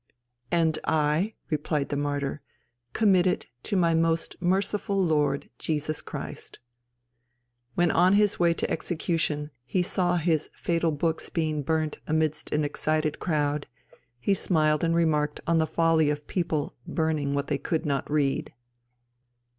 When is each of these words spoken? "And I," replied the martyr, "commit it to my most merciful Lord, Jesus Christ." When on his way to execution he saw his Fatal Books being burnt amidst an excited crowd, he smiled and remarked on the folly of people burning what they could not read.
"And 0.51 0.79
I," 0.83 1.35
replied 1.51 1.89
the 1.89 1.95
martyr, 1.95 2.41
"commit 2.93 3.27
it 3.27 3.45
to 3.61 3.75
my 3.75 3.93
most 3.93 4.35
merciful 4.41 4.97
Lord, 4.99 5.47
Jesus 5.59 6.01
Christ." 6.01 6.57
When 7.75 7.91
on 7.91 8.13
his 8.13 8.39
way 8.39 8.55
to 8.55 8.71
execution 8.71 9.51
he 9.63 9.83
saw 9.83 10.15
his 10.17 10.49
Fatal 10.55 10.89
Books 10.91 11.29
being 11.29 11.61
burnt 11.61 11.99
amidst 12.07 12.51
an 12.51 12.63
excited 12.63 13.19
crowd, 13.19 13.67
he 14.19 14.33
smiled 14.33 14.83
and 14.83 14.95
remarked 14.95 15.39
on 15.45 15.59
the 15.59 15.67
folly 15.67 16.09
of 16.09 16.25
people 16.25 16.73
burning 16.87 17.35
what 17.35 17.45
they 17.45 17.59
could 17.59 17.85
not 17.85 18.09
read. 18.09 18.51